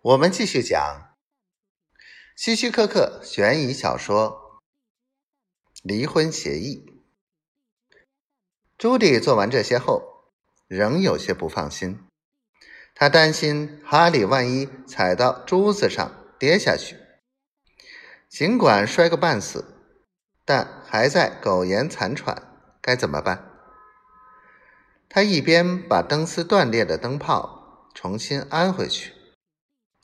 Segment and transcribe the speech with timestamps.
[0.00, 1.16] 我们继续讲
[2.36, 4.60] 希区柯克悬疑小说
[5.82, 6.86] 《离婚协议》。
[8.78, 10.30] 朱迪做完这些后，
[10.68, 12.06] 仍有些不放心。
[12.94, 16.96] 他担心哈利万一踩到珠子上跌下去，
[18.28, 19.64] 尽管摔个半死，
[20.44, 22.40] 但还在苟延残喘，
[22.80, 23.50] 该怎么办？
[25.08, 29.17] 他一边把灯丝断裂的灯泡重新安回去。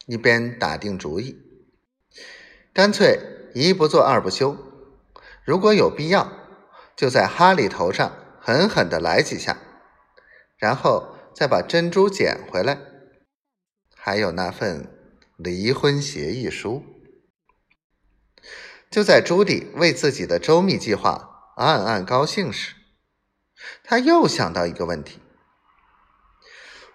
[0.06, 1.40] 一边打定主意，
[2.72, 3.18] 干脆
[3.54, 4.56] 一不做二不休。
[5.44, 6.30] 如果有必要，
[6.96, 9.58] 就在哈利头上狠狠的来几下，
[10.56, 12.78] 然后再把珍珠捡回来。
[13.94, 14.88] 还有那份
[15.36, 16.82] 离婚协议书。
[18.90, 22.74] 就在朱迪为自己的周密计划暗暗高兴时，
[23.82, 25.20] 他又想到一个问题：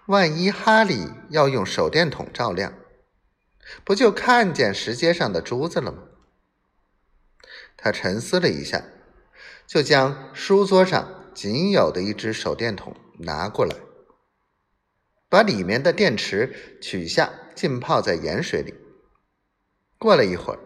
[0.05, 2.73] 万一哈利要用手电筒照亮？
[3.83, 6.03] 不就看见石阶上的珠子了吗？
[7.77, 8.83] 他沉思了一下，
[9.65, 13.75] 就将书桌上仅有的一只手电筒拿过来，
[15.29, 18.73] 把里面的电池取下，浸泡在盐水里。
[19.97, 20.59] 过了一会儿，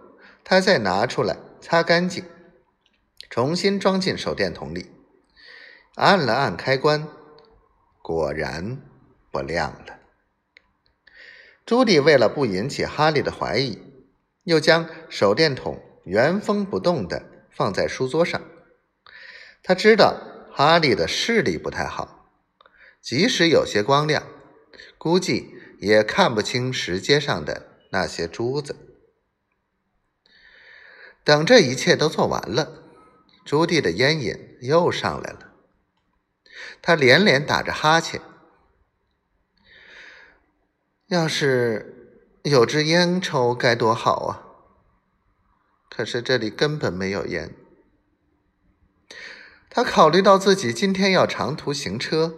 [0.44, 2.24] 他再拿出来擦干净，
[3.30, 4.92] 重新装进手电筒里，
[5.96, 7.08] 按了按开关，
[8.02, 8.82] 果然
[9.32, 10.00] 不亮了。
[11.66, 13.82] 朱迪为了不引起哈利的怀疑，
[14.44, 18.42] 又将手电筒原封不动地放在书桌上。
[19.64, 20.20] 他知道
[20.52, 22.30] 哈利的视力不太好，
[23.02, 24.28] 即使有些光亮，
[24.98, 28.76] 估计也看不清石阶上的那些珠子。
[31.24, 32.84] 等这一切都做完了，
[33.46, 35.54] 朱迪的烟瘾又上来了，
[36.82, 38.20] 他连连打着哈欠。
[41.14, 44.42] 要是有支烟抽该多好啊！
[45.88, 47.54] 可是这里根本没有烟。
[49.70, 52.34] 他考虑到自己今天要长途行车，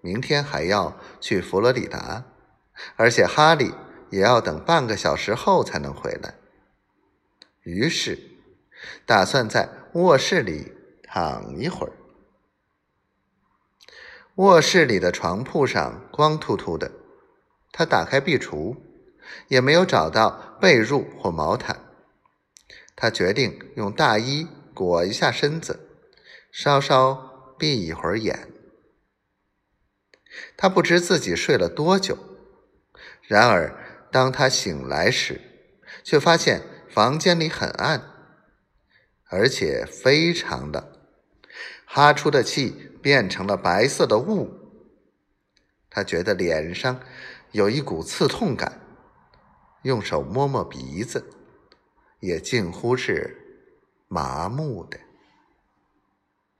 [0.00, 2.24] 明天还要去佛罗里达，
[2.94, 3.74] 而且哈利
[4.10, 6.34] 也要等半个小时后才能回来，
[7.64, 8.16] 于是
[9.04, 11.92] 打算在卧室里躺一会儿。
[14.36, 16.99] 卧室里的床铺上光秃秃的。
[17.72, 18.76] 他打开壁橱，
[19.48, 21.84] 也没有找到被褥或毛毯。
[22.96, 25.88] 他决定用大衣裹一下身子，
[26.52, 28.48] 稍稍闭一会儿眼。
[30.56, 32.18] 他不知自己睡了多久，
[33.22, 35.40] 然而当他醒来时，
[36.04, 38.02] 却发现房间里很暗，
[39.28, 40.84] 而且非常冷，
[41.86, 44.50] 哈出的气变成了白色的雾。
[45.88, 47.00] 他觉得脸上……
[47.52, 48.80] 有一股刺痛感，
[49.82, 51.28] 用手摸摸鼻子，
[52.20, 53.36] 也近乎是
[54.06, 54.98] 麻木的。